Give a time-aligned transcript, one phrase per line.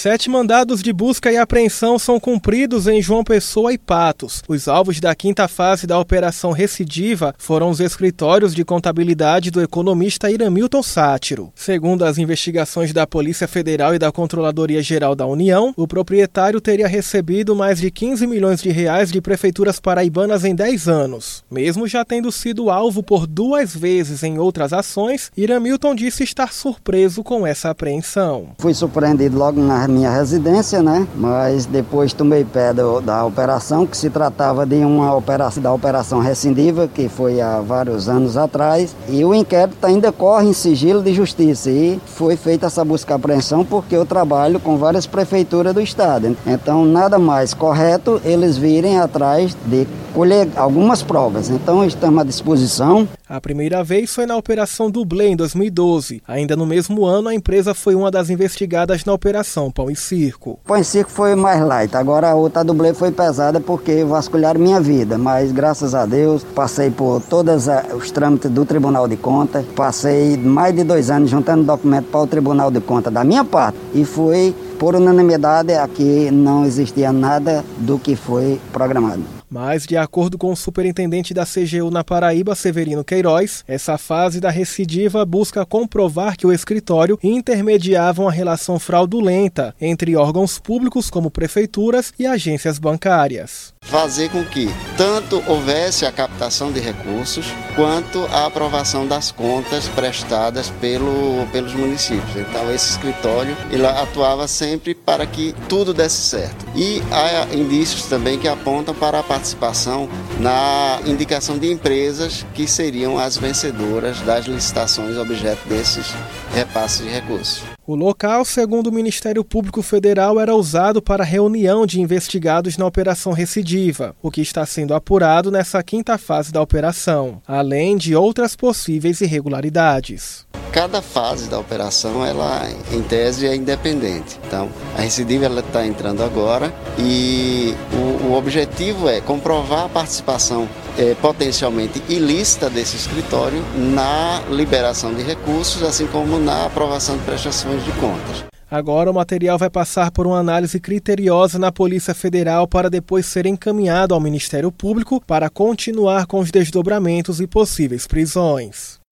[0.00, 4.44] Sete mandados de busca e apreensão são cumpridos em João Pessoa e Patos.
[4.46, 10.30] Os alvos da quinta fase da Operação Recidiva foram os escritórios de contabilidade do economista
[10.30, 11.52] Iramilton Sátiro.
[11.52, 16.86] Segundo as investigações da Polícia Federal e da Controladoria Geral da União, o proprietário teria
[16.86, 21.42] recebido mais de 15 milhões de reais de prefeituras paraibanas em 10 anos.
[21.50, 27.24] Mesmo já tendo sido alvo por duas vezes em outras ações, Iramilton disse estar surpreso
[27.24, 28.50] com essa apreensão.
[28.60, 31.06] Fui surpreendido logo na minha residência, né?
[31.16, 36.20] Mas depois tomei pé do, da operação, que se tratava de uma operação da operação
[36.20, 41.12] rescindiva, que foi há vários anos atrás, e o inquérito ainda corre em sigilo de
[41.12, 45.80] justiça e foi feita essa busca e apreensão porque eu trabalho com várias prefeituras do
[45.80, 46.36] estado.
[46.46, 51.50] Então, nada mais correto eles virem atrás de colher algumas provas.
[51.50, 53.08] Então, estamos à disposição.
[53.28, 56.22] A primeira vez foi na Operação Dublê, em 2012.
[56.26, 60.58] Ainda no mesmo ano, a empresa foi uma das investigadas na Operação Pão e Circo.
[60.64, 61.94] Pão e Circo foi mais light.
[61.94, 65.18] Agora a outra Dublê foi pesada porque vasculharam minha vida.
[65.18, 69.62] Mas, graças a Deus, passei por todos os trâmites do Tribunal de Contas.
[69.76, 73.76] Passei mais de dois anos juntando documento para o Tribunal de Contas da minha parte.
[73.92, 79.37] E fui, por unanimidade, aqui não existia nada do que foi programado.
[79.50, 84.50] Mas, de acordo com o superintendente da CGU na Paraíba, Severino Queiroz, essa fase da
[84.50, 92.12] recidiva busca comprovar que o escritório intermediava uma relação fraudulenta entre órgãos públicos como prefeituras
[92.18, 99.06] e agências bancárias fazer com que tanto houvesse a captação de recursos quanto a aprovação
[99.06, 102.36] das contas prestadas pelo, pelos municípios.
[102.36, 106.66] Então esse escritório ele atuava sempre para que tudo desse certo.
[106.74, 113.18] E há indícios também que apontam para a participação na indicação de empresas que seriam
[113.18, 116.06] as vencedoras das licitações objeto desses
[116.54, 117.77] repasses de recursos.
[117.88, 123.32] O local, segundo o Ministério Público Federal, era usado para reunião de investigados na Operação
[123.32, 129.22] Recidiva, o que está sendo apurado nessa quinta fase da operação, além de outras possíveis
[129.22, 130.46] irregularidades.
[130.72, 134.38] Cada fase da operação, ela em tese é independente.
[134.46, 140.68] Então, a recidiva ela está entrando agora e o, o objetivo é comprovar a participação
[140.98, 147.84] é, potencialmente ilícita desse escritório na liberação de recursos, assim como na aprovação de prestações
[147.84, 148.44] de contas.
[148.70, 153.46] Agora o material vai passar por uma análise criteriosa na Polícia Federal para depois ser
[153.46, 158.97] encaminhado ao Ministério Público para continuar com os desdobramentos e possíveis prisões.